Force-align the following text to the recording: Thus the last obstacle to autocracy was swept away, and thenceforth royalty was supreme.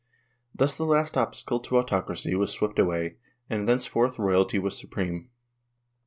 Thus 0.55 0.75
the 0.75 0.85
last 0.87 1.15
obstacle 1.15 1.59
to 1.59 1.77
autocracy 1.77 2.33
was 2.33 2.49
swept 2.51 2.79
away, 2.79 3.17
and 3.51 3.69
thenceforth 3.69 4.17
royalty 4.17 4.57
was 4.57 4.75
supreme. 4.75 5.29